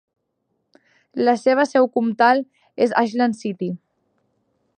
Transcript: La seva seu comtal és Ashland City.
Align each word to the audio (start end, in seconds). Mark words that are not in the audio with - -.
La 1.27 1.35
seva 1.43 1.67
seu 1.73 1.87
comtal 1.99 2.43
és 2.87 2.97
Ashland 3.03 3.43
City. 3.45 3.71